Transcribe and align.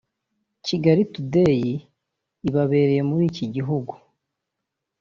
Kigali 0.65 1.03
Today 1.13 1.63
ibabereye 2.47 3.01
muri 3.09 3.23
iki 3.31 3.45
gihugu 3.55 3.93